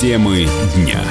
[0.00, 1.02] Темы дня.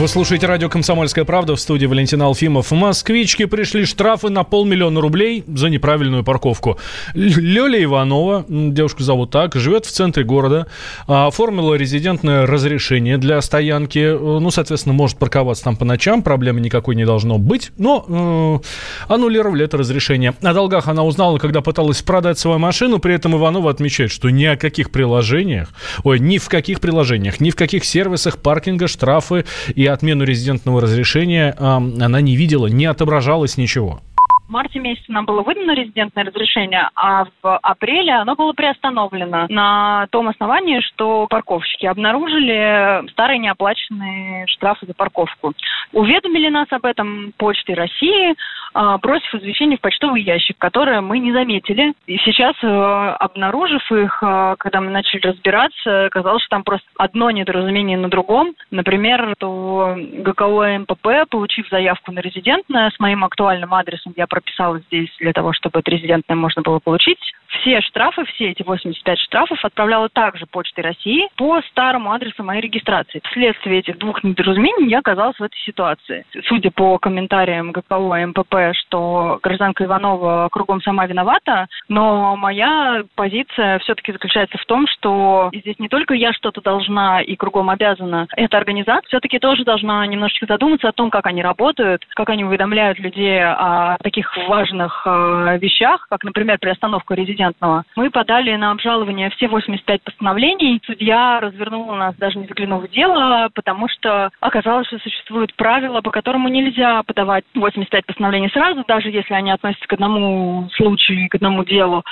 [0.00, 2.70] Вы слушаете радио «Комсомольская правда» в студии Валентина Алфимов.
[2.70, 6.78] В Москвичке пришли штрафы на полмиллиона рублей за неправильную парковку.
[7.12, 10.68] Лёля Иванова, девушку зовут так, живет в центре города,
[11.06, 13.98] а, оформила резидентное разрешение для стоянки.
[13.98, 17.70] Э, ну, соответственно, может парковаться там по ночам, проблемы никакой не должно быть.
[17.76, 18.62] Но
[19.06, 20.32] э, аннулировали это разрешение.
[20.40, 23.00] О долгах она узнала, когда пыталась продать свою машину.
[23.00, 25.68] При этом Иванова отмечает, что ни о каких приложениях,
[26.04, 31.54] ой, ни в каких приложениях, ни в каких сервисах паркинга штрафы и отмену резидентного разрешения
[31.58, 34.00] она не видела, не отображалось ничего.
[34.48, 40.08] В марте месяце нам было выдано резидентное разрешение, а в апреле оно было приостановлено на
[40.10, 45.52] том основании, что парковщики обнаружили старые неоплаченные штрафы за парковку.
[45.92, 48.34] Уведомили нас об этом Почтой России,
[48.74, 51.94] бросив извещение в почтовый ящик, которое мы не заметили.
[52.06, 57.30] И сейчас, э, обнаружив их, э, когда мы начали разбираться, оказалось, что там просто одно
[57.30, 58.54] недоразумение на другом.
[58.70, 65.10] Например, что ГКО МПП, получив заявку на резидентное с моим актуальным адресом, я прописала здесь
[65.18, 67.18] для того, чтобы это резидентное можно было получить.
[67.48, 73.20] Все штрафы, все эти 85 штрафов отправляла также Почтой России по старому адресу моей регистрации.
[73.30, 76.24] Вследствие этих двух недоразумений я оказалась в этой ситуации.
[76.46, 84.12] Судя по комментариям ГКО МПП, что гражданка Иванова кругом сама виновата, но моя позиция все-таки
[84.12, 89.08] заключается в том, что здесь не только я что-то должна и кругом обязана, эта организация
[89.08, 93.96] все-таки тоже должна немножечко задуматься о том, как они работают, как они уведомляют людей о
[94.02, 100.80] таких важных э, вещах, как, например, приостановка резидентного, мы подали на обжалование все 85 постановлений.
[100.84, 106.10] Судья развернула нас, даже не заглянув в дело, потому что оказалось, что существует правило, по
[106.10, 111.64] которому нельзя подавать 85 постановлений сразу, даже если они относятся к одному случаю, к одному
[111.64, 112.04] делу.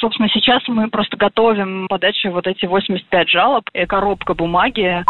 [0.00, 5.04] Собственно, сейчас мы просто готовим подачу вот эти 85 жалоб, и коробка бумаги.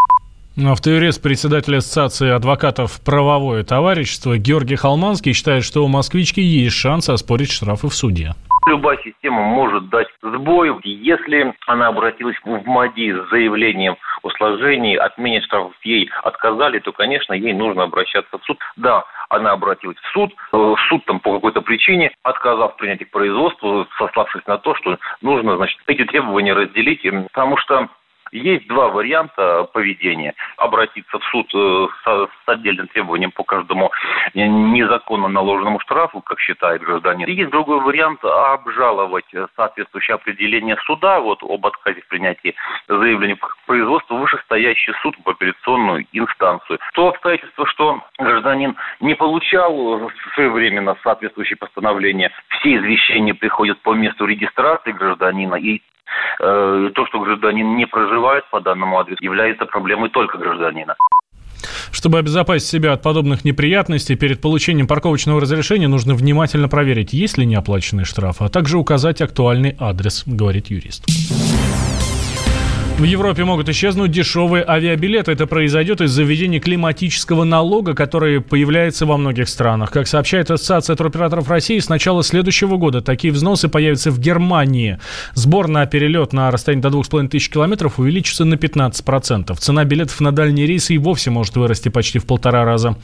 [0.67, 7.53] Автоюрист, председатель Ассоциации адвокатов «Правовое товарищество» Георгий Холманский считает, что у москвички есть шанс оспорить
[7.53, 8.35] штрафы в суде.
[8.67, 15.41] Любая система может дать сбой, если она обратилась в МАДИ с заявлением о сложении, отмене
[15.43, 18.59] штрафов ей отказали, то, конечно, ей нужно обращаться в суд.
[18.77, 23.87] Да, она обратилась в суд, э, суд там по какой-то причине, отказав принять их производство,
[23.99, 27.03] сославшись на то, что нужно, значит, эти требования разделить,
[27.33, 27.89] потому что
[28.33, 30.35] есть два варианта поведения.
[30.57, 33.91] Обратиться в суд э, с, отдельным требованием по каждому
[34.35, 37.27] незаконно наложенному штрафу, как считает гражданин.
[37.29, 42.55] И есть другой вариант обжаловать соответствующее определение суда вот, об отказе в принятии
[42.89, 46.79] заявления к производству вышестоящий суд в апелляционную инстанцию.
[46.95, 54.93] То обстоятельство, что гражданин не получал своевременно соответствующее постановление, все извещения приходят по месту регистрации
[54.93, 55.83] гражданина, и
[56.39, 60.95] то, что гражданин не проживает по данному адресу, является проблемой только гражданина.
[61.91, 67.47] Чтобы обезопасить себя от подобных неприятностей, перед получением парковочного разрешения нужно внимательно проверить, есть ли
[67.47, 71.07] неоплаченные штрафы, а также указать актуальный адрес, говорит юрист.
[72.99, 75.31] В Европе могут исчезнуть дешевые авиабилеты.
[75.31, 79.93] Это произойдет из-за введения климатического налога, который появляется во многих странах.
[79.93, 84.99] Как сообщает Ассоциация туроператоров России, с начала следующего года такие взносы появятся в Германии.
[85.35, 89.55] Сбор на перелет на расстояние до 2500 километров увеличится на 15%.
[89.57, 92.97] Цена билетов на дальние рейсы и вовсе может вырасти почти в полтора раза.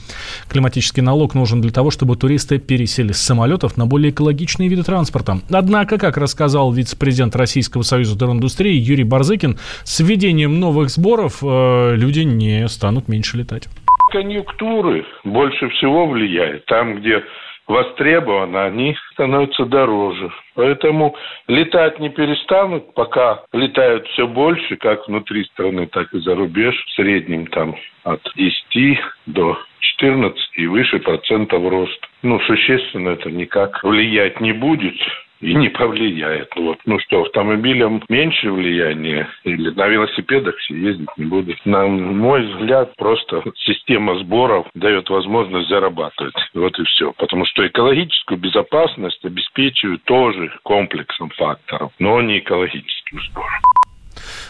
[0.49, 5.39] Климатический налог нужен для того, чтобы туристы пересели с самолетов на более экологичные виды транспорта.
[5.51, 12.21] Однако, как рассказал вице-президент Российского союза туриндустрии Юрий Барзыкин, с введением новых сборов э, люди
[12.21, 13.69] не станут меньше летать.
[14.11, 16.65] Конъюнктуры больше всего влияют.
[16.67, 17.23] Там, где
[17.67, 20.31] востребованы, они становятся дороже.
[20.55, 21.17] Поэтому
[21.49, 26.75] летать не перестанут, пока летают все больше, как внутри страны, так и за рубеж.
[26.87, 32.09] В среднем там от 10 до 14 и выше процентов рост.
[32.23, 34.97] Ну, существенно это никак влиять не будет
[35.45, 36.49] и не повлияет.
[36.57, 36.79] Вот.
[36.87, 41.57] Ну что, автомобилям меньше влияния или на велосипедах все ездить не будут.
[41.67, 46.35] На мой взгляд, просто система сборов дает возможность зарабатывать.
[46.55, 47.13] Вот и все.
[47.13, 53.74] Потому что экологическую безопасность обеспечивают тоже комплексом факторов, но не экологическим сбором.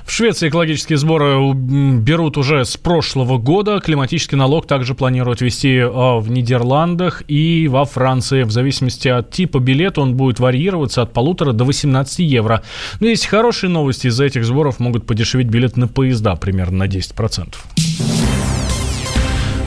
[0.04, 3.80] В Швеции экологические сборы берут уже с прошлого года.
[3.80, 8.42] Климатический налог также планируют ввести а, в Нидерландах и во Франции.
[8.42, 12.62] В зависимости от типа билета он будет варьироваться от полутора до 18 евро.
[13.00, 14.08] Но есть хорошие новости.
[14.08, 17.54] Из-за этих сборов могут подешеветь билет на поезда примерно на 10%.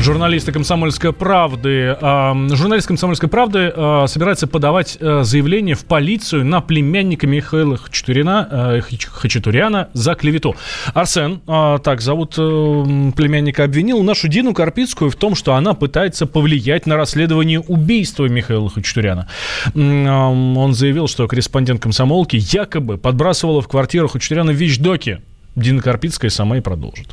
[0.07, 1.97] Журналисты «Комсомольской правды».
[2.01, 3.73] Журналист «Комсомольской правды»
[4.07, 10.55] собирается подавать заявление в полицию на племянника Михаила Хачатуряна, Хачатуряна за клевету.
[10.93, 16.95] Арсен, так зовут племянника, обвинил нашу Дину Карпицкую в том, что она пытается повлиять на
[16.95, 19.27] расследование убийства Михаила Хачатуряна.
[19.75, 25.19] Он заявил, что корреспондент комсомолки якобы подбрасывала в квартиру Хачатуряна вещдоки.
[25.57, 27.09] Дина Карпицкая сама и продолжит.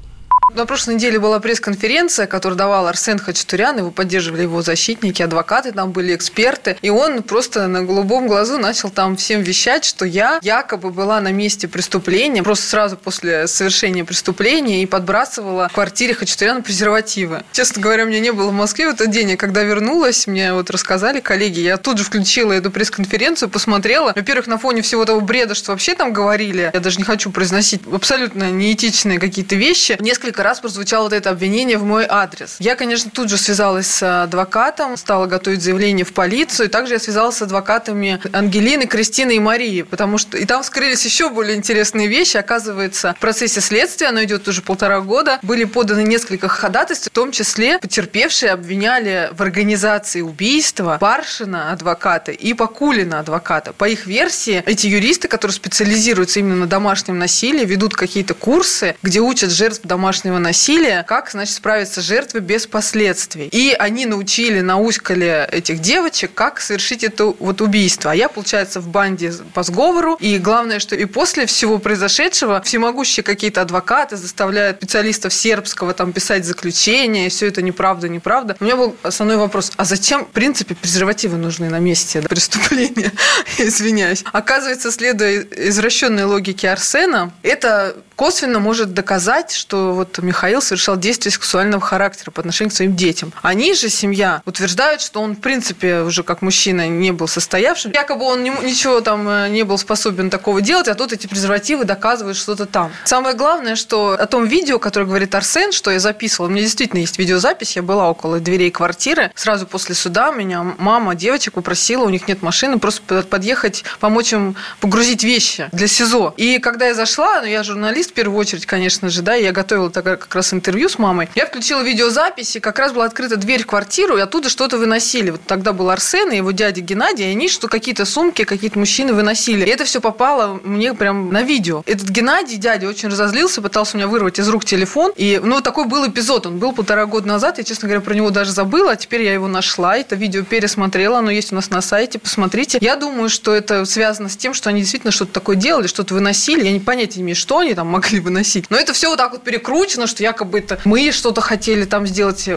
[0.54, 5.90] На прошлой неделе была пресс-конференция, которую давал Арсен Хачатурян, его поддерживали его защитники, адвокаты, там
[5.90, 10.90] были эксперты, и он просто на голубом глазу начал там всем вещать, что я якобы
[10.90, 17.42] была на месте преступления, просто сразу после совершения преступления и подбрасывала в квартире Хачатуряна презервативы.
[17.50, 20.52] Честно говоря, у меня не было в Москве в этот день, и когда вернулась, мне
[20.52, 24.12] вот рассказали коллеги, я тут же включила эту пресс-конференцию, посмотрела.
[24.14, 27.80] Во-первых, на фоне всего того бреда, что вообще там говорили, я даже не хочу произносить
[27.92, 32.56] абсолютно неэтичные какие-то вещи, несколько раз прозвучало вот это обвинение в мой адрес.
[32.60, 36.66] Я, конечно, тут же связалась с адвокатом, стала готовить заявление в полицию.
[36.66, 41.04] И также я связалась с адвокатами Ангелины, Кристины и Марии, потому что и там вскрылись
[41.04, 42.36] еще более интересные вещи.
[42.36, 47.32] Оказывается, в процессе следствия, оно идет уже полтора года, были поданы несколько ходатайств, в том
[47.32, 53.72] числе потерпевшие обвиняли в организации убийства Паршина, адвоката, и Пакулина, адвоката.
[53.72, 59.20] По их версии, эти юристы, которые специализируются именно на домашнем насилии, ведут какие-то курсы, где
[59.20, 63.48] учат жертв домашнего домашнего насилия, как, значит, справиться с жертвой без последствий.
[63.52, 68.10] И они научили, науськали этих девочек, как совершить это вот убийство.
[68.10, 70.16] А я, получается, в банде по сговору.
[70.20, 76.44] И главное, что и после всего произошедшего всемогущие какие-то адвокаты заставляют специалистов сербского там писать
[76.44, 78.56] заключение, и все это неправда, неправда.
[78.60, 83.12] У меня был основной вопрос, а зачем, в принципе, презервативы нужны на месте преступления?
[83.58, 84.24] Извиняюсь.
[84.32, 91.80] Оказывается, следуя извращенной логике Арсена, это косвенно может доказать, что вот Михаил совершал действия сексуального
[91.80, 93.32] характера по отношению к своим детям.
[93.42, 97.92] Они же, семья, утверждают, что он, в принципе, уже как мужчина не был состоявшим.
[97.92, 102.36] Якобы он ничего там э, не был способен такого делать, а тут эти презервативы доказывают
[102.36, 102.92] что-то там.
[103.04, 107.00] Самое главное, что о том видео, которое говорит Арсен, что я записывала, у меня действительно
[107.00, 109.32] есть видеозапись, я была около дверей квартиры.
[109.34, 114.56] Сразу после суда меня мама девочек попросила, у них нет машины, просто подъехать, помочь им
[114.80, 116.34] погрузить вещи для СИЗО.
[116.36, 119.90] И когда я зашла, ну я журналист в первую очередь, конечно же, да, я готовила
[119.90, 121.28] тогда как раз интервью с мамой.
[121.34, 125.30] Я включила видеозапись, и как раз была открыта дверь в квартиру, и оттуда что-то выносили.
[125.30, 129.12] Вот тогда был Арсен и его дядя Геннадий, и они что какие-то сумки, какие-то мужчины
[129.12, 129.64] выносили.
[129.64, 131.82] И это все попало мне прям на видео.
[131.86, 135.12] Этот Геннадий, дядя, очень разозлился, пытался у меня вырвать из рук телефон.
[135.16, 136.46] И, ну, такой был эпизод.
[136.46, 137.58] Он был полтора года назад.
[137.58, 138.92] Я, честно говоря, про него даже забыла.
[138.92, 139.96] А теперь я его нашла.
[139.96, 141.18] Это видео пересмотрела.
[141.18, 142.18] Оно есть у нас на сайте.
[142.18, 142.78] Посмотрите.
[142.80, 146.64] Я думаю, что это связано с тем, что они действительно что-то такое делали, что-то выносили.
[146.64, 148.66] Я не понятия не имею, что они там могли выносить.
[148.70, 152.48] Но это все вот так вот перекручено, что якобы это мы что-то хотели там сделать.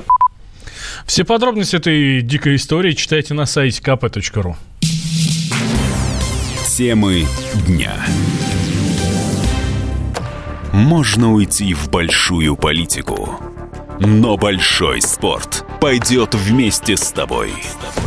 [1.06, 4.56] Все подробности этой дикой истории читайте на сайте kp.ru.
[6.78, 7.26] Темы
[7.66, 7.94] дня.
[10.74, 13.40] Можно уйти в большую политику,
[14.00, 17.52] но большой спорт пойдет вместе с тобой.
[17.64, 18.07] С тобой.